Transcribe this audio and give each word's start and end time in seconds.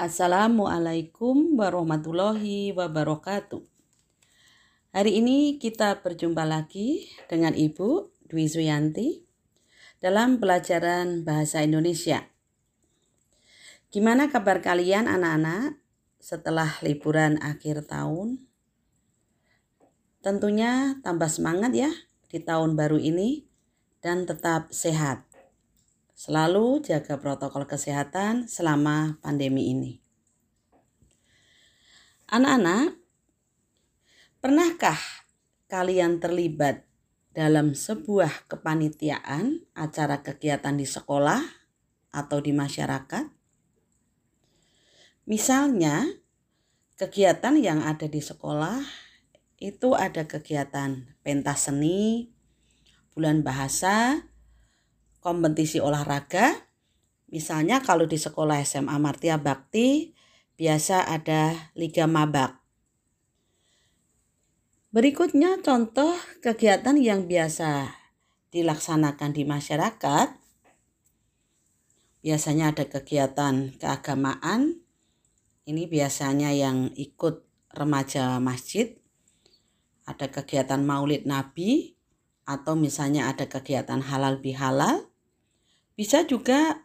Assalamualaikum 0.00 1.60
warahmatullahi 1.60 2.72
wabarakatuh. 2.72 3.60
Hari 4.96 5.12
ini 5.20 5.60
kita 5.60 6.00
berjumpa 6.00 6.40
lagi 6.48 7.04
dengan 7.28 7.52
Ibu 7.52 8.08
Dwi 8.24 8.48
Suyanti 8.48 9.20
dalam 10.00 10.40
pelajaran 10.40 11.20
Bahasa 11.20 11.60
Indonesia. 11.60 12.24
Gimana 13.92 14.32
kabar 14.32 14.64
kalian 14.64 15.04
anak-anak 15.04 15.76
setelah 16.16 16.80
liburan 16.80 17.36
akhir 17.36 17.84
tahun? 17.84 18.40
Tentunya 20.24 20.96
tambah 21.04 21.28
semangat 21.28 21.76
ya 21.76 21.92
di 22.32 22.40
tahun 22.40 22.72
baru 22.72 22.96
ini 22.96 23.44
dan 24.00 24.24
tetap 24.24 24.72
sehat. 24.72 25.29
Selalu 26.20 26.84
jaga 26.84 27.16
protokol 27.16 27.64
kesehatan 27.64 28.44
selama 28.44 29.16
pandemi 29.24 29.72
ini. 29.72 30.04
Anak-anak, 32.28 33.00
pernahkah 34.44 35.00
kalian 35.72 36.20
terlibat 36.20 36.84
dalam 37.32 37.72
sebuah 37.72 38.52
kepanitiaan 38.52 39.64
acara 39.72 40.20
kegiatan 40.20 40.76
di 40.76 40.84
sekolah 40.84 41.40
atau 42.12 42.38
di 42.44 42.52
masyarakat? 42.52 43.24
Misalnya, 45.24 46.04
kegiatan 47.00 47.56
yang 47.56 47.80
ada 47.80 48.04
di 48.04 48.20
sekolah 48.20 48.84
itu 49.56 49.96
ada 49.96 50.28
kegiatan 50.28 51.16
pentas 51.24 51.72
seni, 51.72 52.28
bulan 53.16 53.40
bahasa, 53.40 54.28
kompetisi 55.20 55.78
olahraga. 55.78 56.56
Misalnya 57.30 57.78
kalau 57.84 58.10
di 58.10 58.18
sekolah 58.18 58.58
SMA 58.66 58.96
Martia 58.98 59.38
Bakti 59.38 60.16
biasa 60.58 61.06
ada 61.08 61.72
liga 61.78 62.04
mabak. 62.10 62.60
Berikutnya 64.90 65.62
contoh 65.62 66.18
kegiatan 66.42 66.98
yang 66.98 67.30
biasa 67.30 67.94
dilaksanakan 68.50 69.30
di 69.30 69.46
masyarakat. 69.46 70.28
Biasanya 72.20 72.74
ada 72.74 72.84
kegiatan 72.90 73.70
keagamaan. 73.78 74.82
Ini 75.64 75.86
biasanya 75.86 76.50
yang 76.50 76.90
ikut 76.98 77.46
remaja 77.70 78.42
masjid. 78.42 78.98
Ada 80.10 80.26
kegiatan 80.26 80.82
maulid 80.82 81.22
nabi 81.22 81.94
atau 82.42 82.74
misalnya 82.74 83.30
ada 83.30 83.46
kegiatan 83.46 84.02
halal 84.02 84.42
bihalal. 84.42 85.06
Bisa 86.00 86.24
juga 86.24 86.80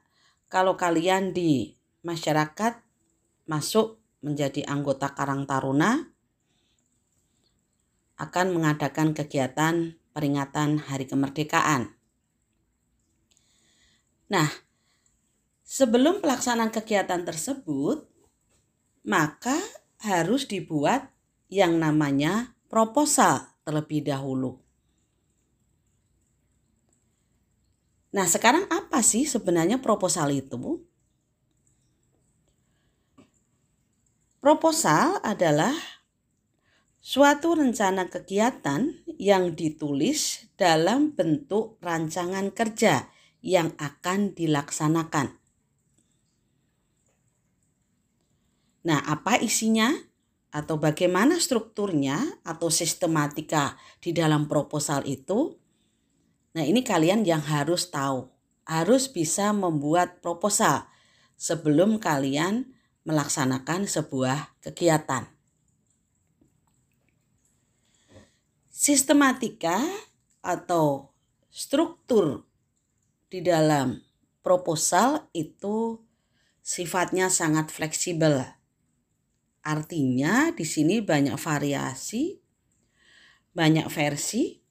kalau 0.51 0.75
kalian 0.75 1.31
di 1.31 1.71
masyarakat 2.03 2.83
masuk 3.47 4.03
menjadi 4.19 4.67
anggota 4.67 5.15
Karang 5.15 5.47
Taruna 5.47 6.03
akan 8.19 8.47
mengadakan 8.51 9.15
kegiatan 9.15 9.95
peringatan 10.11 10.83
Hari 10.83 11.07
Kemerdekaan. 11.07 11.95
Nah, 14.27 14.51
sebelum 15.63 16.19
pelaksanaan 16.19 16.75
kegiatan 16.75 17.23
tersebut, 17.23 18.11
maka 19.07 19.55
harus 20.03 20.43
dibuat 20.43 21.07
yang 21.47 21.79
namanya 21.79 22.51
proposal 22.67 23.47
terlebih 23.63 24.03
dahulu. 24.11 24.64
Nah, 28.15 28.23
sekarang 28.31 28.63
apa 28.71 29.03
sih 29.03 29.27
sebenarnya 29.27 29.83
proposal 29.83 30.31
itu? 30.31 30.79
Proposal 34.39 35.19
adalah 35.19 35.75
suatu 37.03 37.59
rencana 37.59 38.07
kegiatan 38.07 39.03
yang 39.19 39.51
ditulis 39.51 40.47
dalam 40.55 41.11
bentuk 41.11 41.75
rancangan 41.83 42.55
kerja 42.55 43.11
yang 43.43 43.75
akan 43.75 44.31
dilaksanakan. 44.31 45.35
Nah, 48.87 49.01
apa 49.11 49.43
isinya 49.43 49.91
atau 50.55 50.79
bagaimana 50.79 51.35
strukturnya 51.35 52.15
atau 52.47 52.71
sistematika 52.71 53.75
di 53.99 54.15
dalam 54.15 54.47
proposal 54.47 55.03
itu? 55.03 55.64
Nah, 56.55 56.63
ini 56.63 56.87
kalian 56.87 57.27
yang 57.27 57.43
harus 57.43 57.91
tahu. 57.91 58.31
Harus 58.65 59.11
bisa 59.11 59.51
membuat 59.51 60.23
proposal 60.23 60.87
sebelum 61.35 61.99
kalian 61.99 62.71
melaksanakan 63.05 63.85
sebuah 63.85 64.55
kegiatan. 64.63 65.29
Sistematika 68.71 69.83
atau 70.41 71.13
struktur 71.51 72.47
di 73.29 73.43
dalam 73.43 74.01
proposal 74.41 75.29
itu 75.35 76.01
sifatnya 76.65 77.29
sangat 77.29 77.69
fleksibel. 77.69 78.41
Artinya 79.61 80.49
di 80.55 80.65
sini 80.65 81.01
banyak 81.01 81.37
variasi, 81.37 82.41
banyak 83.53 83.85
versi, 83.89 84.64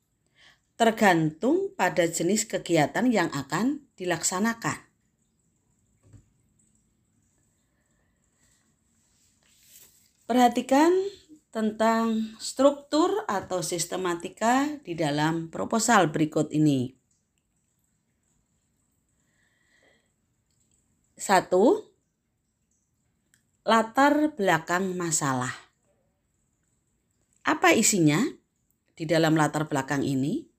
tergantung 0.75 1.71
pada 1.79 2.03
jenis 2.07 2.47
kegiatan 2.51 3.07
yang 3.07 3.31
akan 3.31 3.87
dilaksanakan. 3.95 4.83
Perhatikan 10.25 10.91
tentang 11.55 12.35
struktur 12.43 13.23
atau 13.31 13.63
sistematika 13.63 14.67
di 14.83 14.99
dalam 14.99 15.53
proposal 15.53 16.11
berikut 16.11 16.51
ini. 16.51 16.91
Satu, 21.15 21.95
latar 23.63 24.35
belakang 24.35 24.99
masalah. 24.99 25.55
Apa 27.47 27.71
isinya 27.77 28.19
di 28.99 29.07
dalam 29.07 29.39
latar 29.39 29.71
belakang 29.71 30.03
ini? 30.03 30.54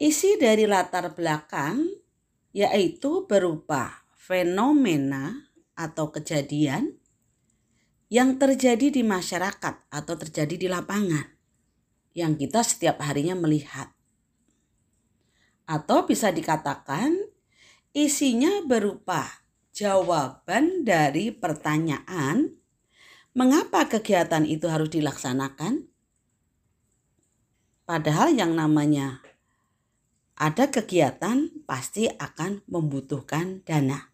Isi 0.00 0.40
dari 0.40 0.64
latar 0.64 1.12
belakang 1.12 1.84
yaitu 2.56 3.28
berupa 3.28 4.00
fenomena 4.16 5.52
atau 5.76 6.08
kejadian 6.08 6.96
yang 8.08 8.40
terjadi 8.40 8.88
di 8.88 9.04
masyarakat 9.04 9.92
atau 9.92 10.14
terjadi 10.16 10.56
di 10.56 10.68
lapangan 10.72 11.28
yang 12.16 12.34
kita 12.40 12.64
setiap 12.64 12.96
harinya 13.04 13.36
melihat. 13.36 13.92
Atau 15.68 16.08
bisa 16.08 16.32
dikatakan 16.32 17.14
isinya 17.92 18.64
berupa 18.64 19.44
jawaban 19.76 20.82
dari 20.82 21.28
pertanyaan 21.28 22.56
mengapa 23.36 23.86
kegiatan 23.86 24.48
itu 24.48 24.64
harus 24.66 24.88
dilaksanakan? 24.88 25.86
Padahal 27.84 28.34
yang 28.34 28.56
namanya 28.58 29.29
ada 30.40 30.72
kegiatan 30.72 31.52
pasti 31.68 32.08
akan 32.08 32.64
membutuhkan 32.64 33.60
dana. 33.60 34.08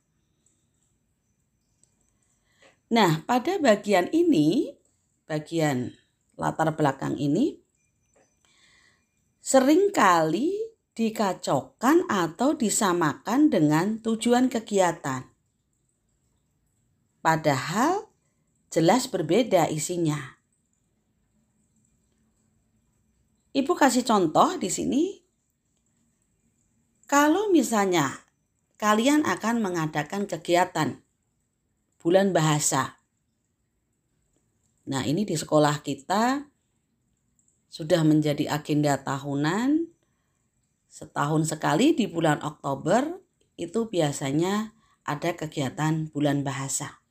Nah, 2.91 3.23
pada 3.23 3.63
bagian 3.63 4.11
ini, 4.11 4.75
bagian 5.31 5.95
latar 6.35 6.75
belakang 6.75 7.15
ini, 7.15 7.63
sering 9.39 9.95
kali 9.95 10.51
dikacaukan 10.99 12.11
atau 12.11 12.59
disamakan 12.59 13.47
dengan 13.47 14.03
tujuan 14.03 14.51
kegiatan. 14.51 15.31
Padahal 17.23 18.11
jelas 18.75 19.07
berbeda 19.07 19.71
isinya. 19.71 20.39
Ibu 23.55 23.73
kasih 23.79 24.03
contoh 24.03 24.59
di 24.59 24.71
sini 24.71 25.26
kalau 27.07 27.55
misalnya 27.55 28.27
kalian 28.77 29.23
akan 29.23 29.63
mengadakan 29.63 30.27
kegiatan 30.27 31.01
bulan 32.03 32.35
bahasa. 32.35 32.99
Nah, 34.87 35.03
ini 35.03 35.27
di 35.27 35.35
sekolah 35.35 35.83
kita 35.83 36.47
sudah 37.71 38.03
menjadi 38.03 38.51
agenda 38.51 38.99
tahunan. 38.99 39.91
Setahun 40.87 41.51
sekali 41.51 41.95
di 41.95 42.07
bulan 42.07 42.43
Oktober 42.43 43.23
itu 43.59 43.87
biasanya 43.91 44.75
ada 45.07 45.35
kegiatan 45.35 46.11
bulan 46.11 46.43
bahasa. 46.43 47.03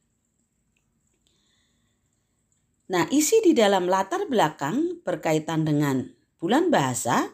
Nah, 2.86 3.10
isi 3.10 3.42
di 3.42 3.58
dalam 3.58 3.90
latar 3.90 4.30
belakang 4.30 5.02
berkaitan 5.02 5.66
dengan 5.66 6.06
bulan 6.38 6.70
bahasa 6.70 7.34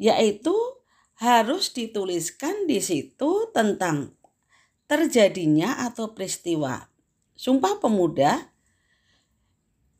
yaitu 0.00 0.77
harus 1.18 1.74
dituliskan 1.74 2.70
di 2.70 2.78
situ 2.78 3.50
tentang 3.50 4.14
terjadinya 4.86 5.82
atau 5.90 6.14
peristiwa 6.14 6.86
Sumpah 7.34 7.82
Pemuda 7.82 8.54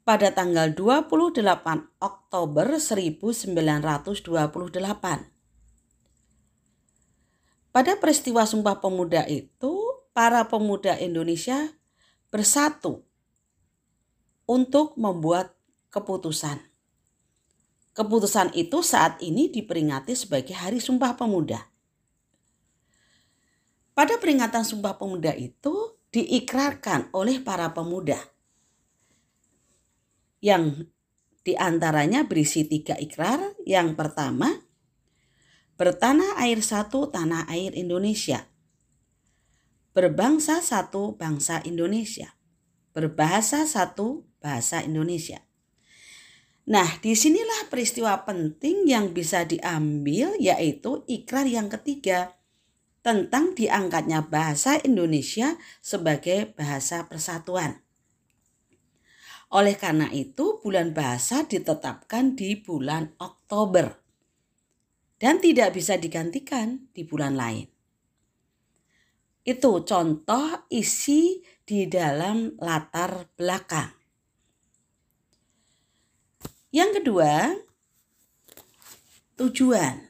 pada 0.06 0.30
tanggal 0.30 0.72
28 0.72 1.42
Oktober 1.98 2.66
1928. 2.78 3.58
Pada 7.68 7.92
peristiwa 8.00 8.42
Sumpah 8.48 8.78
Pemuda 8.80 9.28
itu, 9.28 9.74
para 10.16 10.48
pemuda 10.50 10.98
Indonesia 10.98 11.70
bersatu 12.32 13.06
untuk 14.48 14.98
membuat 14.98 15.54
keputusan. 15.92 16.67
Keputusan 17.98 18.54
itu 18.54 18.78
saat 18.78 19.18
ini 19.18 19.50
diperingati 19.50 20.14
sebagai 20.14 20.54
Hari 20.54 20.78
Sumpah 20.78 21.18
Pemuda. 21.18 21.66
Pada 23.90 24.14
peringatan 24.22 24.62
Sumpah 24.62 24.94
Pemuda 24.94 25.34
itu 25.34 25.98
diikrarkan 26.14 27.10
oleh 27.10 27.42
para 27.42 27.74
pemuda 27.74 28.22
yang 30.38 30.86
di 31.42 31.58
antaranya 31.58 32.22
berisi 32.22 32.62
tiga 32.70 32.94
ikrar. 33.02 33.58
Yang 33.66 33.98
pertama, 33.98 34.62
bertanah 35.74 36.38
air 36.38 36.62
satu 36.62 37.10
tanah 37.10 37.50
air 37.50 37.74
Indonesia, 37.74 38.46
berbangsa 39.90 40.62
satu 40.62 41.18
bangsa 41.18 41.66
Indonesia, 41.66 42.38
berbahasa 42.94 43.66
satu 43.66 44.22
bahasa 44.38 44.86
Indonesia. 44.86 45.47
Nah, 46.68 47.00
di 47.00 47.16
sinilah 47.16 47.72
peristiwa 47.72 48.28
penting 48.28 48.84
yang 48.84 49.16
bisa 49.16 49.48
diambil 49.48 50.36
yaitu 50.36 51.00
ikrar 51.08 51.48
yang 51.48 51.72
ketiga 51.72 52.36
tentang 53.00 53.56
diangkatnya 53.56 54.28
bahasa 54.28 54.76
Indonesia 54.84 55.56
sebagai 55.80 56.52
bahasa 56.52 57.08
persatuan. 57.08 57.80
Oleh 59.48 59.80
karena 59.80 60.12
itu, 60.12 60.60
bulan 60.60 60.92
bahasa 60.92 61.48
ditetapkan 61.48 62.36
di 62.36 62.60
bulan 62.60 63.16
Oktober 63.16 63.96
dan 65.16 65.40
tidak 65.40 65.72
bisa 65.72 65.96
digantikan 65.96 66.92
di 66.92 67.00
bulan 67.08 67.32
lain. 67.32 67.64
Itu 69.40 69.88
contoh 69.88 70.68
isi 70.68 71.40
di 71.64 71.88
dalam 71.88 72.60
latar 72.60 73.32
belakang. 73.40 73.97
Yang 76.68 77.00
kedua, 77.00 77.56
tujuan. 79.40 80.04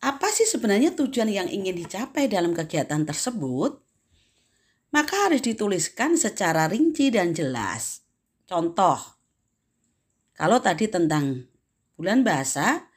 Apa 0.00 0.30
sih 0.32 0.46
sebenarnya 0.46 0.94
tujuan 0.94 1.28
yang 1.28 1.48
ingin 1.50 1.74
dicapai 1.74 2.30
dalam 2.30 2.54
kegiatan 2.54 3.02
tersebut? 3.02 3.82
Maka 4.94 5.30
harus 5.30 5.42
dituliskan 5.42 6.14
secara 6.14 6.70
rinci 6.70 7.10
dan 7.10 7.34
jelas. 7.34 8.06
Contoh, 8.46 8.98
kalau 10.34 10.62
tadi 10.62 10.86
tentang 10.86 11.46
bulan 11.98 12.22
bahasa, 12.22 12.90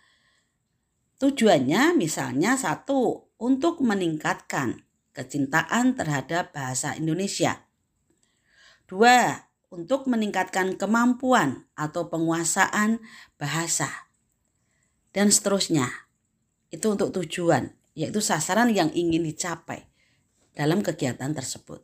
tujuannya 1.19 1.98
misalnya 1.98 2.56
satu, 2.56 3.34
untuk 3.44 3.84
meningkatkan 3.84 4.88
kecintaan 5.12 6.00
terhadap 6.00 6.56
bahasa 6.56 6.96
Indonesia. 6.96 7.68
Dua, 8.88 9.52
untuk 9.74 10.06
meningkatkan 10.06 10.78
kemampuan 10.78 11.66
atau 11.74 12.06
penguasaan 12.06 13.02
bahasa. 13.42 13.90
Dan 15.10 15.34
seterusnya. 15.34 15.90
Itu 16.70 16.94
untuk 16.94 17.14
tujuan, 17.14 17.74
yaitu 17.98 18.22
sasaran 18.22 18.70
yang 18.70 18.94
ingin 18.94 19.25
dicapai 19.25 19.86
dalam 20.54 20.86
kegiatan 20.86 21.34
tersebut. 21.34 21.81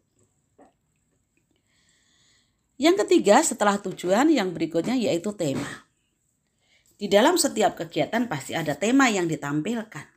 Yang 2.79 3.05
ketiga 3.05 3.41
setelah 3.43 3.77
tujuan 3.81 4.31
yang 4.31 4.55
berikutnya 4.55 4.95
yaitu 4.95 5.35
tema. 5.35 5.89
Di 6.95 7.11
dalam 7.11 7.35
setiap 7.35 7.75
kegiatan 7.75 8.25
pasti 8.25 8.55
ada 8.55 8.73
tema 8.73 9.11
yang 9.11 9.27
ditampilkan. 9.27 10.07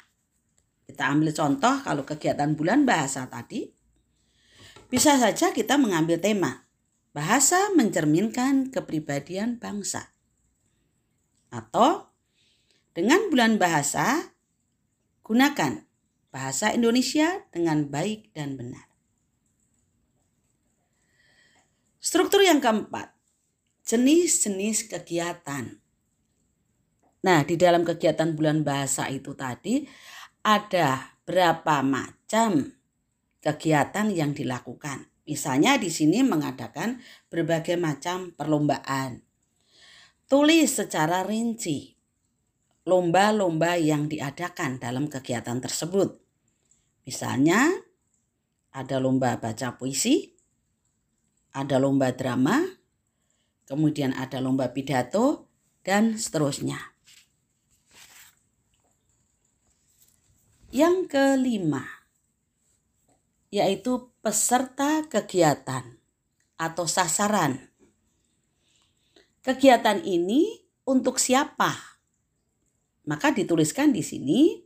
Kita 0.88 1.02
ambil 1.10 1.34
contoh 1.34 1.74
kalau 1.82 2.06
kegiatan 2.06 2.54
bulan 2.54 2.86
bahasa 2.86 3.26
tadi, 3.28 3.66
bisa 4.88 5.16
saja 5.16 5.50
kita 5.50 5.76
mengambil 5.80 6.20
tema 6.22 6.64
bahasa 7.12 7.72
mencerminkan 7.76 8.72
kepribadian 8.72 9.60
bangsa. 9.60 10.12
Atau 11.52 12.12
dengan 12.96 13.28
bulan 13.28 13.60
bahasa 13.60 14.32
Gunakan 15.22 15.86
bahasa 16.34 16.74
Indonesia 16.74 17.46
dengan 17.54 17.86
baik 17.86 18.34
dan 18.34 18.58
benar. 18.58 18.90
Struktur 22.02 22.42
yang 22.42 22.58
keempat, 22.58 23.14
jenis-jenis 23.86 24.90
kegiatan. 24.90 25.78
Nah, 27.22 27.46
di 27.46 27.54
dalam 27.54 27.86
kegiatan 27.86 28.34
bulan 28.34 28.66
bahasa 28.66 29.06
itu 29.06 29.38
tadi 29.38 29.86
ada 30.42 31.14
berapa 31.22 31.86
macam 31.86 32.74
kegiatan 33.38 34.10
yang 34.10 34.34
dilakukan. 34.34 35.06
Misalnya 35.22 35.78
di 35.78 35.86
sini 35.86 36.26
mengadakan 36.26 36.98
berbagai 37.30 37.78
macam 37.78 38.34
perlombaan. 38.34 39.22
Tulis 40.26 40.66
secara 40.66 41.22
rinci 41.22 41.94
lomba-lomba 42.82 43.78
yang 43.78 44.10
diadakan 44.10 44.82
dalam 44.82 45.06
kegiatan 45.06 45.62
tersebut. 45.62 46.18
Misalnya, 47.06 47.70
ada 48.74 48.96
lomba 48.98 49.38
baca 49.38 49.78
puisi, 49.78 50.34
ada 51.54 51.78
lomba 51.78 52.10
drama, 52.10 52.58
kemudian 53.68 54.16
ada 54.16 54.42
lomba 54.42 54.74
pidato, 54.74 55.46
dan 55.86 56.18
seterusnya. 56.18 56.78
Yang 60.72 61.12
kelima, 61.12 62.01
yaitu 63.52 64.08
peserta 64.24 65.04
kegiatan 65.12 66.00
atau 66.56 66.88
sasaran. 66.88 67.68
Kegiatan 69.44 70.00
ini 70.00 70.64
untuk 70.88 71.20
siapa? 71.20 71.76
Maka 73.04 73.34
dituliskan 73.34 73.92
di 73.92 74.00
sini, 74.00 74.56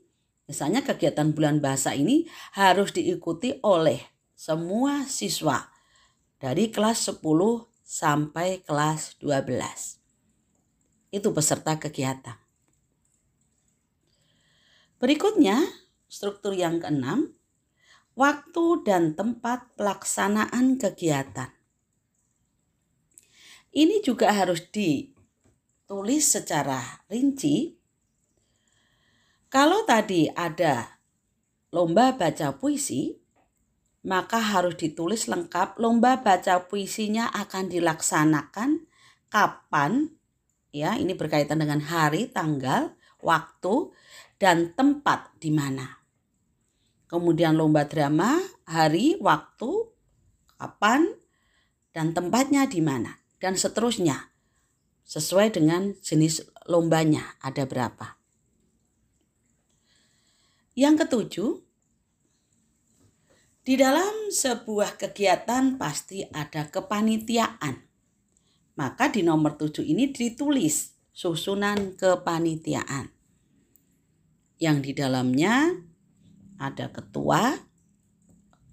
misalnya 0.46 0.86
kegiatan 0.86 1.34
bulan 1.34 1.58
bahasa 1.58 1.98
ini 1.98 2.30
harus 2.54 2.94
diikuti 2.94 3.58
oleh 3.66 3.98
semua 4.36 5.02
siswa 5.08 5.66
dari 6.38 6.70
kelas 6.70 7.10
10 7.10 7.24
sampai 7.82 8.62
kelas 8.62 9.18
12. 9.18 11.10
Itu 11.10 11.32
peserta 11.32 11.80
kegiatan. 11.80 12.36
Berikutnya, 14.96 15.60
struktur 16.08 16.56
yang 16.56 16.80
keenam, 16.80 17.35
waktu 18.16 18.82
dan 18.82 19.12
tempat 19.12 19.76
pelaksanaan 19.76 20.80
kegiatan. 20.80 21.52
Ini 23.76 24.00
juga 24.00 24.32
harus 24.32 24.64
ditulis 24.72 26.24
secara 26.24 27.04
rinci 27.12 27.76
kalau 29.46 29.86
tadi 29.86 30.26
ada 30.34 31.00
lomba 31.70 32.12
baca 32.18 32.58
puisi, 32.58 33.14
maka 34.04 34.36
harus 34.42 34.74
ditulis 34.74 35.30
lengkap 35.30 35.78
lomba 35.78 36.20
baca 36.20 36.66
puisinya 36.66 37.30
akan 37.30 37.70
dilaksanakan 37.70 38.84
kapan 39.30 40.12
ya 40.74 41.00
ini 41.00 41.16
berkaitan 41.16 41.64
dengan 41.64 41.80
hari, 41.88 42.28
tanggal, 42.28 42.92
waktu 43.24 43.96
dan 44.36 44.76
tempat 44.76 45.32
di 45.40 45.48
mana. 45.48 45.95
Kemudian 47.06 47.54
lomba 47.54 47.86
drama, 47.86 48.42
hari, 48.66 49.14
waktu, 49.22 49.70
kapan 50.58 51.06
dan 51.94 52.10
tempatnya 52.12 52.66
di 52.66 52.82
mana 52.82 53.22
dan 53.38 53.54
seterusnya 53.54 54.34
sesuai 55.06 55.54
dengan 55.54 55.94
jenis 56.02 56.42
lombanya 56.66 57.38
ada 57.38 57.62
berapa. 57.62 58.18
Yang 60.76 61.06
ketujuh, 61.06 61.50
di 63.66 63.74
dalam 63.74 64.30
sebuah 64.30 64.94
kegiatan 65.00 65.74
pasti 65.80 66.26
ada 66.26 66.68
kepanitiaan. 66.68 67.82
Maka 68.76 69.08
di 69.08 69.24
nomor 69.24 69.56
tujuh 69.56 69.82
ini 69.82 70.12
ditulis 70.12 70.92
susunan 71.10 71.96
kepanitiaan. 71.96 73.08
Yang 74.60 74.76
di 74.84 74.92
dalamnya 74.92 75.85
ada 76.56 76.88
ketua, 76.92 77.60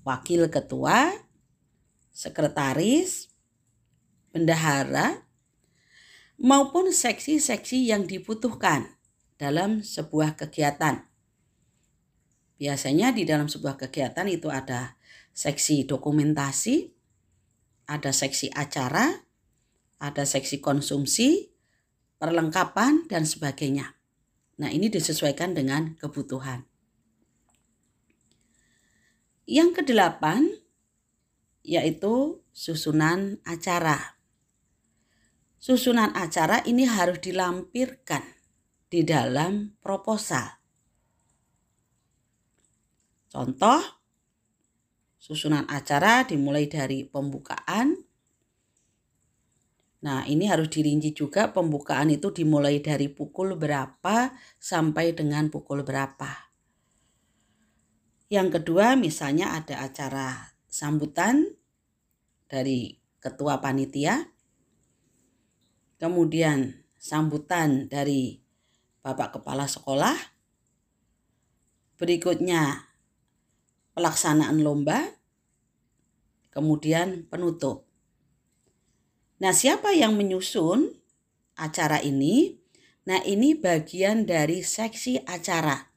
wakil 0.07 0.47
ketua, 0.47 1.11
sekretaris, 2.11 3.31
bendahara, 4.31 5.23
maupun 6.39 6.91
seksi-seksi 6.91 7.91
yang 7.91 8.07
dibutuhkan 8.07 8.99
dalam 9.37 9.83
sebuah 9.83 10.35
kegiatan 10.39 11.03
biasanya 12.63 13.11
di 13.11 13.27
dalam 13.27 13.51
sebuah 13.51 13.75
kegiatan 13.75 14.23
itu 14.31 14.47
ada 14.47 14.95
seksi 15.35 15.83
dokumentasi, 15.83 16.95
ada 17.91 18.15
seksi 18.15 18.53
acara, 18.55 19.27
ada 19.99 20.23
seksi 20.23 20.63
konsumsi, 20.63 21.51
perlengkapan, 22.21 23.03
dan 23.11 23.27
sebagainya. 23.27 23.99
Nah, 24.63 24.71
ini 24.71 24.87
disesuaikan 24.87 25.57
dengan 25.57 25.99
kebutuhan. 25.99 26.63
Yang 29.43 29.83
kedelapan 29.83 30.63
yaitu 31.63 32.43
susunan 32.51 33.39
acara. 33.47 34.19
Susunan 35.57 36.11
acara 36.11 36.59
ini 36.67 36.83
harus 36.83 37.23
dilampirkan 37.23 38.23
di 38.91 39.07
dalam 39.07 39.79
proposal. 39.79 40.59
Contoh, 43.31 43.81
susunan 45.17 45.65
acara 45.71 46.27
dimulai 46.27 46.67
dari 46.67 47.07
pembukaan. 47.07 47.95
Nah, 50.03 50.27
ini 50.27 50.45
harus 50.51 50.67
dirinci 50.67 51.15
juga 51.15 51.49
pembukaan 51.55 52.11
itu 52.11 52.29
dimulai 52.29 52.83
dari 52.83 53.07
pukul 53.07 53.55
berapa 53.55 54.35
sampai 54.59 55.15
dengan 55.15 55.47
pukul 55.47 55.81
berapa. 55.87 56.52
Yang 58.33 58.57
kedua, 58.57 58.97
misalnya 58.97 59.53
ada 59.53 59.85
acara 59.85 60.57
sambutan 60.65 61.53
dari 62.49 62.97
ketua 63.21 63.61
panitia, 63.61 64.25
kemudian 66.01 66.81
sambutan 66.97 67.85
dari 67.85 68.41
Bapak 69.05 69.37
Kepala 69.37 69.69
Sekolah, 69.69 70.17
berikutnya 72.01 72.89
pelaksanaan 73.93 74.65
lomba, 74.65 75.13
kemudian 76.49 77.29
penutup. 77.29 77.85
Nah, 79.45 79.53
siapa 79.53 79.93
yang 79.93 80.17
menyusun 80.17 80.89
acara 81.53 82.01
ini? 82.01 82.57
Nah, 83.05 83.21
ini 83.29 83.53
bagian 83.53 84.25
dari 84.25 84.65
seksi 84.65 85.21
acara 85.21 85.92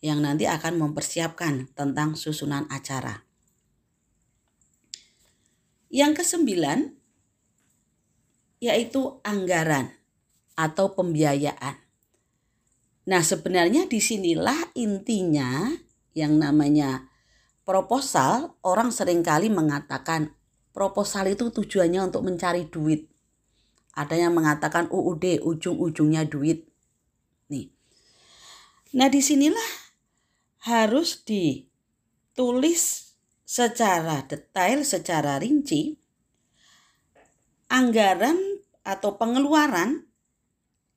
yang 0.00 0.24
nanti 0.24 0.48
akan 0.48 0.80
mempersiapkan 0.80 1.68
tentang 1.76 2.16
susunan 2.16 2.64
acara. 2.72 3.24
Yang 5.92 6.24
kesembilan 6.24 6.96
yaitu 8.60 9.20
anggaran 9.24 9.92
atau 10.56 10.92
pembiayaan. 10.92 11.80
Nah, 13.08 13.24
sebenarnya 13.24 13.88
di 13.88 13.96
sinilah 13.96 14.76
intinya 14.76 15.72
yang 16.12 16.36
namanya 16.36 17.08
proposal. 17.64 18.60
Orang 18.60 18.92
sering 18.92 19.24
kali 19.24 19.48
mengatakan 19.48 20.36
proposal 20.76 21.32
itu 21.32 21.48
tujuannya 21.48 22.12
untuk 22.12 22.22
mencari 22.28 22.68
duit. 22.68 23.08
Ada 23.96 24.28
yang 24.28 24.36
mengatakan 24.36 24.86
UUD 24.92 25.42
ujung-ujungnya 25.42 26.28
duit. 26.28 26.68
Nih. 27.50 27.72
Nah, 28.94 29.08
di 29.10 29.18
sinilah 29.18 29.89
harus 30.60 31.24
ditulis 31.24 33.14
secara 33.48 34.22
detail, 34.28 34.84
secara 34.84 35.40
rinci 35.40 35.96
anggaran 37.70 38.36
atau 38.82 39.14
pengeluaran 39.14 40.10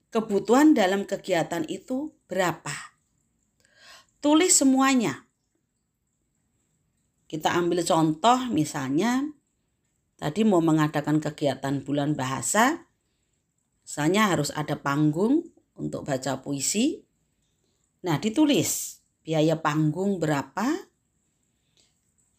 kebutuhan 0.10 0.74
dalam 0.74 1.06
kegiatan 1.06 1.66
itu 1.70 2.12
berapa. 2.26 2.74
Tulis 4.20 4.54
semuanya. 4.54 5.30
Kita 7.30 7.58
ambil 7.58 7.82
contoh 7.82 8.50
misalnya 8.54 9.26
tadi 10.18 10.46
mau 10.46 10.62
mengadakan 10.62 11.18
kegiatan 11.18 11.82
bulan 11.82 12.14
bahasa, 12.14 12.90
misalnya 13.82 14.30
harus 14.30 14.54
ada 14.54 14.78
panggung 14.78 15.50
untuk 15.74 16.06
baca 16.06 16.40
puisi. 16.46 17.02
Nah, 18.06 18.22
ditulis 18.22 19.03
biaya 19.24 19.56
panggung 19.64 20.20
berapa, 20.20 20.68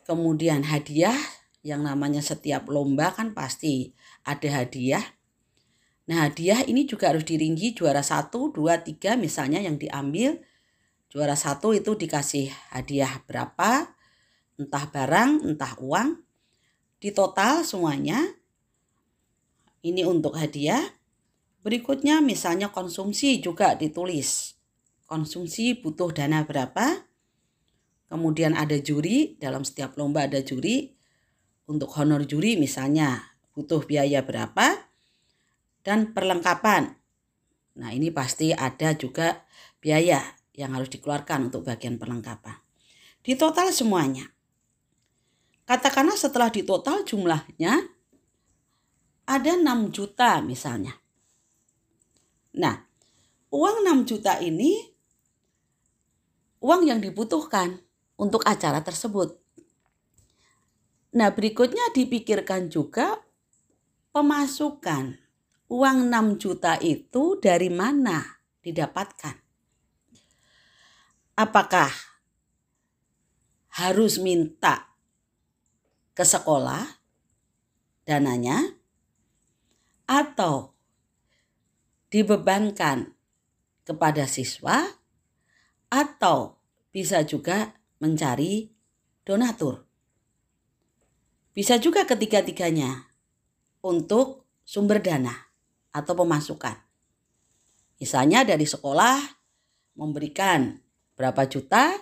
kemudian 0.05 0.69
hadiah 0.69 1.17
yang 1.65 1.81
namanya 1.81 2.21
setiap 2.21 2.69
lomba 2.69 3.17
kan 3.17 3.33
pasti 3.33 3.97
ada 4.29 4.63
hadiah. 4.63 5.03
Nah 6.05 6.29
hadiah 6.29 6.61
ini 6.69 6.85
juga 6.85 7.09
harus 7.09 7.25
dirinci 7.25 7.73
juara 7.73 8.05
satu, 8.05 8.53
dua, 8.53 8.85
tiga 8.85 9.17
misalnya 9.17 9.65
yang 9.65 9.81
diambil. 9.81 10.45
Juara 11.09 11.33
satu 11.33 11.73
itu 11.73 11.97
dikasih 11.97 12.53
hadiah 12.77 13.25
berapa, 13.25 13.97
entah 14.61 14.85
barang, 14.93 15.49
entah 15.49 15.73
uang. 15.81 16.21
Di 17.01 17.09
total 17.17 17.65
semuanya, 17.65 18.21
ini 19.81 20.05
untuk 20.05 20.37
hadiah. 20.37 20.85
Berikutnya 21.65 22.21
misalnya 22.21 22.69
konsumsi 22.69 23.41
juga 23.41 23.73
ditulis 23.73 24.54
konsumsi 25.15 25.79
butuh 25.79 26.11
dana 26.11 26.43
berapa. 26.43 27.07
Kemudian 28.11 28.59
ada 28.59 28.75
juri, 28.83 29.39
dalam 29.39 29.63
setiap 29.63 29.95
lomba 29.95 30.27
ada 30.27 30.43
juri. 30.43 30.91
Untuk 31.71 31.95
honor 31.95 32.27
juri 32.27 32.59
misalnya 32.59 33.23
butuh 33.55 33.87
biaya 33.87 34.27
berapa. 34.27 34.91
Dan 35.87 36.11
perlengkapan. 36.11 36.99
Nah 37.79 37.91
ini 37.95 38.11
pasti 38.11 38.51
ada 38.51 38.91
juga 38.99 39.47
biaya 39.79 40.19
yang 40.59 40.75
harus 40.75 40.91
dikeluarkan 40.91 41.47
untuk 41.55 41.63
bagian 41.71 41.95
perlengkapan. 41.95 42.59
Di 43.23 43.39
total 43.39 43.71
semuanya. 43.71 44.27
Katakanlah 45.65 46.19
setelah 46.19 46.51
di 46.51 46.67
total 46.67 47.07
jumlahnya 47.07 47.87
ada 49.25 49.53
6 49.57 49.65
juta 49.95 50.45
misalnya. 50.45 50.93
Nah, 52.61 52.85
uang 53.49 53.81
6 53.81 54.05
juta 54.05 54.37
ini 54.45 54.94
uang 56.65 56.89
yang 56.89 57.05
dibutuhkan 57.05 57.77
untuk 58.17 58.41
acara 58.49 58.81
tersebut. 58.81 59.37
Nah, 61.13 61.29
berikutnya 61.29 61.93
dipikirkan 61.93 62.73
juga 62.73 63.21
pemasukan. 64.17 65.21
Uang 65.69 66.09
6 66.09 66.41
juta 66.41 66.81
itu 66.81 67.37
dari 67.37 67.69
mana 67.69 68.41
didapatkan? 68.65 69.37
Apakah 71.37 71.91
harus 73.75 74.23
minta 74.23 74.95
ke 76.15 76.23
sekolah 76.23 76.87
dananya 78.07 78.79
atau 80.07 80.79
dibebankan 82.13 83.19
kepada 83.83 84.31
siswa 84.31 85.04
atau 85.95 86.59
bisa 86.91 87.23
juga 87.23 87.71
mencari 88.03 88.67
donatur. 89.23 89.87
Bisa 91.55 91.79
juga 91.79 92.03
ketiga-tiganya 92.03 93.07
untuk 93.87 94.43
sumber 94.67 94.99
dana 94.99 95.31
atau 95.95 96.19
pemasukan. 96.19 96.75
Misalnya 98.03 98.43
dari 98.43 98.67
sekolah 98.67 99.23
memberikan 99.95 100.83
berapa 101.15 101.47
juta, 101.47 101.95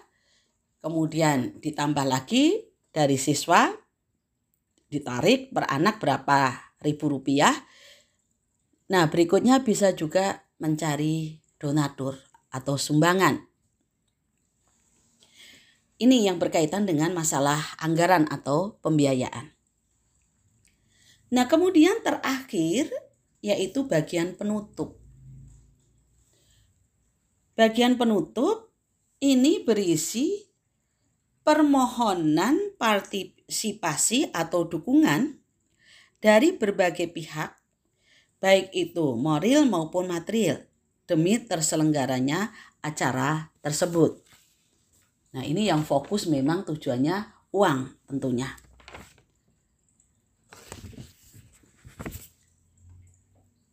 kemudian 0.80 1.60
ditambah 1.60 2.08
lagi 2.08 2.64
dari 2.88 3.20
siswa 3.20 3.68
ditarik 4.88 5.52
per 5.52 5.68
anak 5.68 6.00
berapa 6.00 6.72
ribu 6.80 7.12
rupiah. 7.12 7.52
Nah 8.88 9.04
berikutnya 9.12 9.60
bisa 9.60 9.92
juga 9.92 10.48
mencari 10.60 11.36
donatur 11.60 12.16
atau 12.48 12.80
sumbangan. 12.80 13.51
Ini 15.98 16.30
yang 16.30 16.40
berkaitan 16.40 16.88
dengan 16.88 17.12
masalah 17.12 17.76
anggaran 17.80 18.28
atau 18.30 18.80
pembiayaan. 18.80 19.52
Nah, 21.32 21.48
kemudian 21.48 22.00
terakhir 22.04 22.92
yaitu 23.42 23.88
bagian 23.88 24.38
penutup. 24.38 25.02
Bagian 27.58 28.00
penutup 28.00 28.72
ini 29.20 29.60
berisi 29.60 30.48
permohonan 31.42 32.78
partisipasi 32.78 34.30
atau 34.30 34.64
dukungan 34.64 35.42
dari 36.22 36.54
berbagai 36.54 37.10
pihak, 37.10 37.58
baik 38.38 38.70
itu 38.70 39.18
moral 39.18 39.66
maupun 39.66 40.06
material, 40.06 40.62
demi 41.10 41.34
terselenggaranya 41.42 42.54
acara 42.78 43.50
tersebut. 43.58 44.21
Nah, 45.32 45.42
ini 45.42 45.64
yang 45.64 45.80
fokus 45.80 46.28
memang 46.28 46.68
tujuannya 46.68 47.48
uang 47.56 47.78
tentunya. 48.04 48.52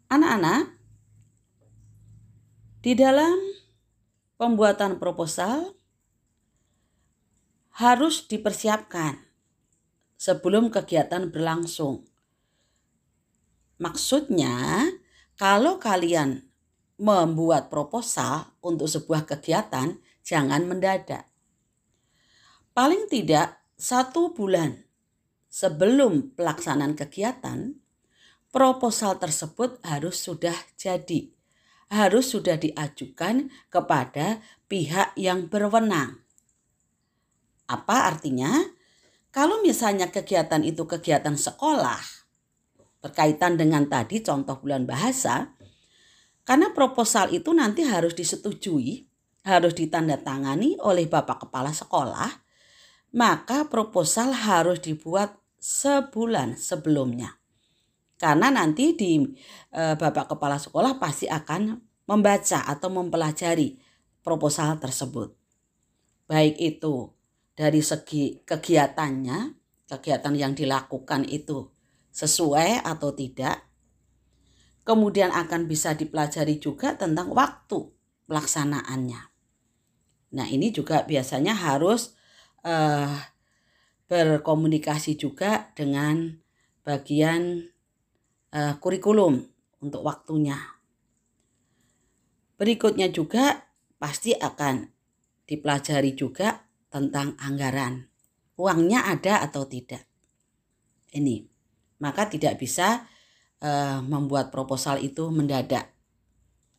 Anak-anak, 0.09 0.73
di 2.81 2.97
dalam 2.97 3.37
pembuatan 4.41 4.97
proposal 4.97 5.75
harus 7.77 8.25
dipersiapkan 8.25 9.19
sebelum 10.17 10.73
kegiatan 10.73 11.29
berlangsung. 11.29 12.09
Maksudnya, 13.79 14.83
kalau 15.37 15.79
kalian 15.79 16.43
membuat 16.99 17.71
proposal 17.71 18.51
untuk 18.59 18.91
sebuah 18.91 19.23
kegiatan, 19.23 19.95
jangan 20.25 20.67
mendadak. 20.67 21.28
Paling 22.79 23.11
tidak 23.11 23.59
satu 23.75 24.31
bulan 24.31 24.71
sebelum 25.51 26.31
pelaksanaan 26.31 26.95
kegiatan, 26.95 27.75
proposal 28.55 29.19
tersebut 29.19 29.83
harus 29.83 30.15
sudah 30.15 30.55
jadi, 30.79 31.27
harus 31.91 32.31
sudah 32.31 32.55
diajukan 32.55 33.51
kepada 33.67 34.39
pihak 34.71 35.11
yang 35.19 35.51
berwenang. 35.51 36.23
Apa 37.67 38.15
artinya? 38.15 38.63
Kalau 39.35 39.59
misalnya 39.59 40.07
kegiatan 40.07 40.63
itu 40.63 40.87
kegiatan 40.87 41.35
sekolah, 41.35 41.99
berkaitan 43.03 43.59
dengan 43.59 43.91
tadi 43.91 44.23
contoh 44.23 44.55
bulan 44.55 44.87
bahasa, 44.87 45.51
karena 46.47 46.71
proposal 46.71 47.27
itu 47.35 47.51
nanti 47.51 47.83
harus 47.83 48.15
disetujui, 48.15 49.03
harus 49.43 49.75
ditandatangani 49.75 50.79
oleh 50.79 51.11
Bapak 51.11 51.43
Kepala 51.43 51.75
Sekolah, 51.75 52.47
maka 53.15 53.65
proposal 53.67 54.33
harus 54.33 54.81
dibuat 54.81 55.37
sebulan 55.57 56.55
sebelumnya. 56.55 57.37
Karena 58.19 58.51
nanti 58.51 58.93
di 58.93 59.23
e, 59.71 59.83
Bapak 59.95 60.35
Kepala 60.35 60.59
Sekolah 60.59 60.99
pasti 60.99 61.25
akan 61.31 61.79
membaca 62.09 62.67
atau 62.67 62.89
mempelajari 62.91 63.79
proposal 64.19 64.75
tersebut. 64.77 65.31
Baik 66.27 66.59
itu 66.59 67.15
dari 67.55 67.79
segi 67.79 68.43
kegiatannya, 68.43 69.55
kegiatan 69.87 70.33
yang 70.35 70.53
dilakukan 70.53 71.25
itu 71.25 71.71
sesuai 72.11 72.83
atau 72.83 73.15
tidak, 73.15 73.63
kemudian 74.83 75.31
akan 75.31 75.65
bisa 75.69 75.95
dipelajari 75.95 76.59
juga 76.59 76.97
tentang 76.99 77.31
waktu 77.31 77.87
pelaksanaannya. 78.27 79.21
Nah, 80.29 80.45
ini 80.45 80.69
juga 80.69 81.07
biasanya 81.07 81.57
harus 81.57 82.18
uh, 82.63 83.13
berkomunikasi 84.09 85.15
juga 85.15 85.69
dengan 85.77 86.33
bagian 86.81 87.69
uh, 88.55 88.73
kurikulum 88.81 89.45
untuk 89.85 90.01
waktunya. 90.01 90.57
Berikutnya 92.59 93.07
juga 93.13 93.69
pasti 94.01 94.35
akan 94.35 94.89
dipelajari 95.47 96.11
juga 96.17 96.67
tentang 96.89 97.37
anggaran. 97.39 98.09
Uangnya 98.59 99.07
ada 99.07 99.45
atau 99.45 99.63
tidak. 99.63 100.03
Ini. 101.15 101.47
Maka 102.03 102.27
tidak 102.27 102.59
bisa 102.59 103.07
uh, 103.63 103.99
membuat 104.03 104.51
proposal 104.51 104.99
itu 104.99 105.31
mendadak. 105.31 105.91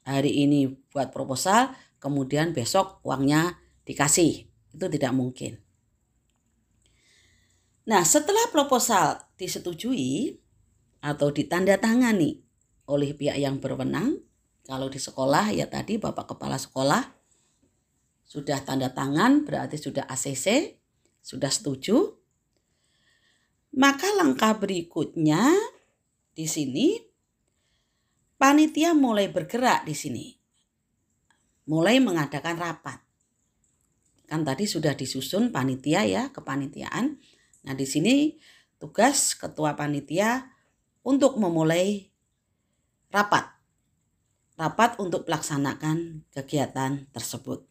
Hari 0.05 0.45
ini 0.45 0.69
buat 0.93 1.13
proposal, 1.13 1.73
kemudian 2.03 2.53
besok 2.53 3.01
uangnya 3.05 3.57
dikasih. 3.85 4.49
Itu 4.75 4.87
tidak 4.89 5.13
mungkin. 5.13 5.70
Nah, 7.91 8.07
setelah 8.07 8.47
proposal 8.55 9.19
disetujui 9.35 10.39
atau 11.03 11.35
ditandatangani 11.35 12.39
oleh 12.87 13.11
pihak 13.19 13.35
yang 13.35 13.59
berwenang, 13.59 14.23
kalau 14.63 14.87
di 14.87 15.03
sekolah 15.03 15.51
ya 15.51 15.67
tadi 15.67 15.99
Bapak 15.99 16.31
Kepala 16.31 16.55
Sekolah 16.55 17.03
sudah 18.23 18.63
tanda 18.63 18.95
tangan 18.95 19.43
berarti 19.43 19.75
sudah 19.75 20.07
ACC, 20.07 20.79
sudah 21.19 21.51
setuju. 21.51 22.15
Maka 23.75 24.07
langkah 24.15 24.55
berikutnya 24.55 25.51
di 26.31 26.47
sini 26.47 26.95
panitia 28.39 28.95
mulai 28.95 29.27
bergerak 29.35 29.83
di 29.83 29.99
sini. 29.99 30.27
Mulai 31.67 31.99
mengadakan 31.99 32.55
rapat. 32.55 33.03
Kan 34.31 34.47
tadi 34.47 34.71
sudah 34.71 34.95
disusun 34.95 35.51
panitia 35.51 36.07
ya, 36.07 36.31
kepanitiaan. 36.31 37.19
Nah, 37.67 37.77
di 37.77 37.85
sini 37.85 38.37
tugas 38.81 39.37
ketua 39.37 39.77
panitia 39.77 40.49
untuk 41.05 41.37
memulai 41.37 42.09
rapat. 43.13 43.49
Rapat 44.57 45.01
untuk 45.01 45.25
melaksanakan 45.25 46.29
kegiatan 46.33 47.09
tersebut. 47.13 47.65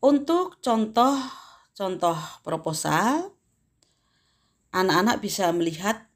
Untuk 0.00 0.60
contoh-contoh 0.60 2.18
proposal 2.44 3.36
anak-anak 4.72 5.24
bisa 5.24 5.48
melihat 5.56 6.08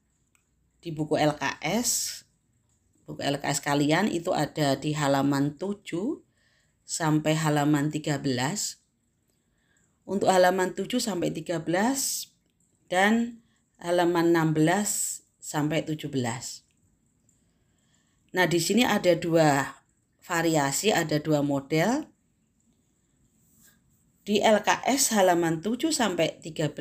di 0.81 0.89
buku 0.89 1.17
LKS 1.17 2.21
buku 3.05 3.21
LKS 3.21 3.59
kalian 3.61 4.05
itu 4.07 4.33
ada 4.33 4.77
di 4.77 4.93
halaman 4.97 5.57
7 5.57 5.85
sampai 6.85 7.37
halaman 7.37 7.93
13 7.93 8.80
untuk 10.05 10.29
halaman 10.29 10.73
7 10.73 10.99
sampai 10.99 11.29
13 11.31 11.61
dan 12.91 13.41
halaman 13.81 14.33
16 14.33 15.25
sampai 15.39 15.85
17 15.85 16.09
Nah 18.31 18.47
di 18.47 18.59
sini 18.63 18.87
ada 18.87 19.11
dua 19.15 19.75
variasi 20.23 20.95
ada 20.95 21.19
dua 21.19 21.43
model 21.43 22.07
di 24.23 24.39
LKS 24.39 25.17
halaman 25.17 25.59
7 25.59 25.91
sampai 25.91 26.39
13 26.39 26.77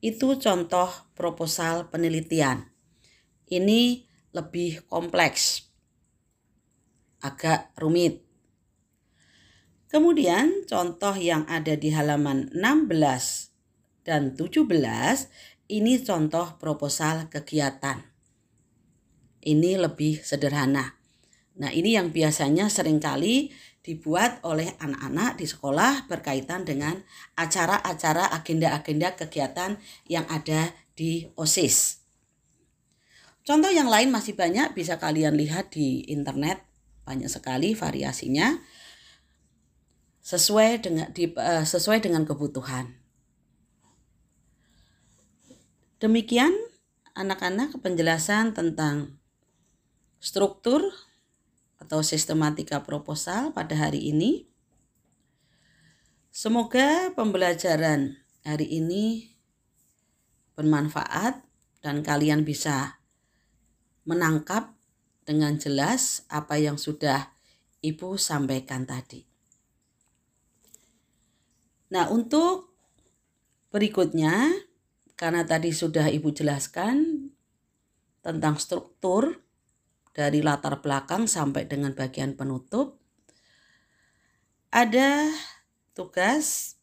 itu 0.00 0.28
contoh 0.40 0.90
proposal 1.16 1.88
penelitian. 1.92 2.68
Ini 3.46 4.04
lebih 4.32 4.88
kompleks, 4.88 5.70
agak 7.20 7.72
rumit. 7.76 8.29
Kemudian 9.90 10.70
contoh 10.70 11.18
yang 11.18 11.42
ada 11.50 11.74
di 11.74 11.90
halaman 11.90 12.46
16 12.54 14.06
dan 14.06 14.38
17 14.38 14.70
ini 15.66 15.98
contoh 16.06 16.54
proposal 16.62 17.26
kegiatan. 17.26 17.98
Ini 19.42 19.82
lebih 19.82 20.22
sederhana. 20.22 20.94
Nah, 21.58 21.74
ini 21.74 21.98
yang 21.98 22.14
biasanya 22.14 22.70
sering 22.70 23.02
kali 23.02 23.50
dibuat 23.82 24.38
oleh 24.46 24.78
anak-anak 24.78 25.42
di 25.42 25.50
sekolah 25.50 26.06
berkaitan 26.06 26.62
dengan 26.62 26.94
acara-acara 27.34 28.30
agenda-agenda 28.30 29.18
kegiatan 29.18 29.74
yang 30.06 30.22
ada 30.30 30.70
di 30.94 31.26
OSIS. 31.34 31.98
Contoh 33.42 33.74
yang 33.74 33.90
lain 33.90 34.14
masih 34.14 34.38
banyak 34.38 34.70
bisa 34.70 35.02
kalian 35.02 35.34
lihat 35.34 35.74
di 35.74 36.06
internet 36.06 36.62
banyak 37.02 37.26
sekali 37.26 37.74
variasinya 37.74 38.54
sesuai 40.20 40.84
dengan 40.84 41.08
di, 41.12 41.32
uh, 41.32 41.64
sesuai 41.64 42.04
dengan 42.04 42.28
kebutuhan. 42.28 42.92
Demikian 46.00 46.52
anak-anak 47.12 47.76
penjelasan 47.84 48.56
tentang 48.56 49.20
struktur 50.20 50.80
atau 51.80 52.00
sistematika 52.04 52.80
proposal 52.84 53.52
pada 53.52 53.76
hari 53.76 54.12
ini. 54.12 54.48
Semoga 56.30 57.10
pembelajaran 57.12 58.16
hari 58.46 58.68
ini 58.80 59.34
bermanfaat 60.54 61.42
dan 61.80 62.04
kalian 62.04 62.44
bisa 62.44 63.00
menangkap 64.04 64.76
dengan 65.24 65.56
jelas 65.56 66.24
apa 66.28 66.60
yang 66.60 66.76
sudah 66.76 67.32
Ibu 67.80 68.20
sampaikan 68.20 68.84
tadi. 68.84 69.29
Nah, 71.90 72.06
untuk 72.10 72.70
berikutnya, 73.74 74.54
karena 75.18 75.42
tadi 75.42 75.74
sudah 75.74 76.06
Ibu 76.06 76.30
jelaskan 76.30 77.28
tentang 78.22 78.56
struktur 78.62 79.42
dari 80.14 80.38
latar 80.38 80.78
belakang 80.78 81.26
sampai 81.26 81.66
dengan 81.66 81.90
bagian 81.92 82.38
penutup. 82.38 82.98
Ada 84.70 85.34
tugas 85.98 86.78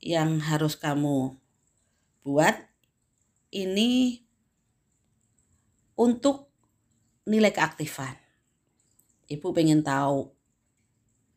yang 0.00 0.40
harus 0.40 0.72
kamu 0.78 1.36
buat 2.24 2.56
ini 3.52 4.24
untuk 6.00 6.48
nilai 7.28 7.52
keaktifan. 7.52 8.16
Ibu 9.26 9.52
pengen 9.52 9.84
tahu 9.84 10.32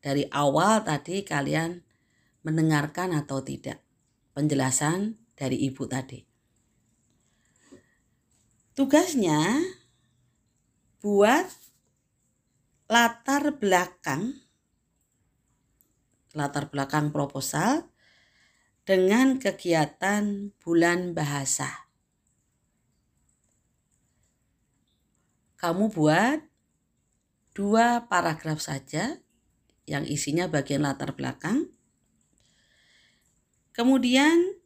dari 0.00 0.24
awal 0.32 0.86
tadi 0.86 1.20
kalian 1.26 1.89
mendengarkan 2.46 3.12
atau 3.16 3.44
tidak 3.44 3.82
penjelasan 4.32 5.20
dari 5.36 5.66
ibu 5.68 5.84
tadi. 5.84 6.24
Tugasnya 8.74 9.60
buat 11.00 11.48
latar 12.88 13.56
belakang 13.56 14.40
latar 16.34 16.70
belakang 16.70 17.10
proposal 17.10 17.90
dengan 18.86 19.38
kegiatan 19.42 20.54
bulan 20.62 21.14
bahasa. 21.14 21.90
Kamu 25.58 25.92
buat 25.92 26.40
dua 27.52 28.08
paragraf 28.08 28.62
saja 28.62 29.20
yang 29.84 30.06
isinya 30.06 30.48
bagian 30.48 30.86
latar 30.86 31.12
belakang. 31.12 31.68
Kemudian 33.80 34.60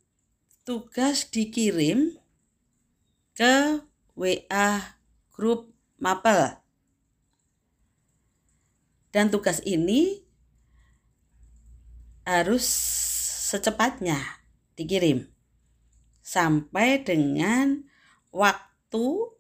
tugas 0.66 1.30
dikirim 1.30 2.18
ke 3.30 3.78
WA 4.18 4.98
grup 5.30 5.70
Mapel. 6.02 6.58
Dan 9.14 9.30
tugas 9.30 9.62
ini 9.62 10.18
harus 12.26 12.66
secepatnya 13.54 14.18
dikirim 14.74 15.30
sampai 16.18 17.06
dengan 17.06 17.86
waktu 18.34 19.30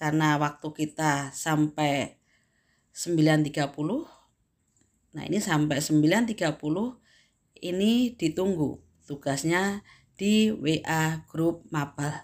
karena 0.00 0.40
waktu 0.40 0.68
kita 0.72 1.36
sampai 1.36 2.16
9.30 2.96 3.68
nah 5.12 5.22
ini 5.28 5.36
sampai 5.44 5.76
9.30 5.84 6.56
ini 7.60 8.16
ditunggu 8.16 8.89
tugasnya 9.10 9.82
di 10.14 10.54
WA 10.54 11.26
grup 11.26 11.66
Mapel 11.74 12.14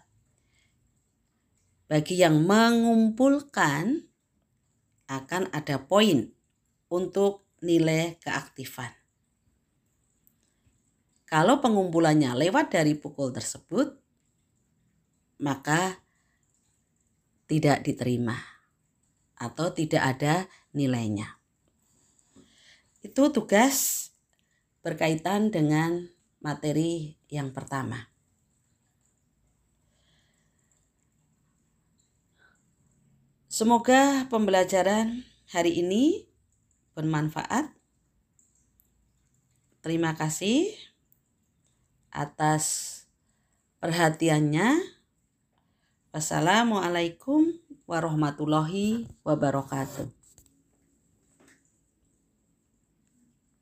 bagi 1.90 2.22
yang 2.22 2.46
mengumpulkan 2.46 4.06
akan 5.10 5.42
ada 5.50 5.82
poin 5.82 6.30
untuk 6.86 7.42
nilai 7.58 8.14
keaktifan 8.22 8.94
kalau 11.26 11.58
pengumpulannya 11.58 12.38
lewat 12.38 12.70
dari 12.70 12.94
pukul 12.94 13.34
tersebut, 13.34 13.98
maka 15.42 15.98
tidak 17.50 17.82
diterima 17.82 18.38
atau 19.34 19.74
tidak 19.74 20.02
ada 20.06 20.46
nilainya. 20.70 21.42
Itu 23.02 23.34
tugas 23.34 24.08
berkaitan 24.86 25.50
dengan 25.50 26.06
materi 26.40 27.16
yang 27.30 27.50
pertama. 27.50 28.10
Semoga 33.56 34.28
pembelajaran 34.28 35.24
hari 35.48 35.80
ini 35.80 36.28
bermanfaat. 36.92 37.72
Terima 39.80 40.12
kasih 40.12 40.76
atas 42.12 43.04
perhatiannya. 43.80 44.76
Wassalamualaikum 46.12 47.56
warahmatullahi 47.88 49.08
wabarakatuh. 49.24 50.25